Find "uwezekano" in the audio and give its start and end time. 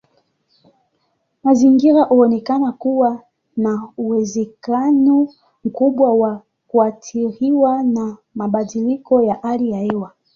3.97-5.27